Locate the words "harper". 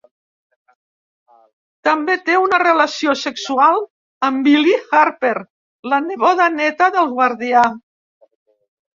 5.01-5.33